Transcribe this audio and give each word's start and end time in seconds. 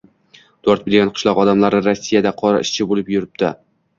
to'rt 0.67 0.87
million 0.87 1.11
qishloq 1.17 1.41
odamlari 1.43 1.81
Rossiyada 1.89 2.31
qora 2.39 2.61
ishchi 2.65 2.89
bo‘lib 2.93 3.15
yuribdi? 3.17 3.53